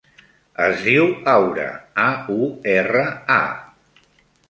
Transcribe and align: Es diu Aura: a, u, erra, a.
Es 0.67 0.81
diu 0.87 1.11
Aura: 1.35 1.67
a, 2.07 2.09
u, 2.39 2.51
erra, 2.75 3.07
a. 3.39 4.05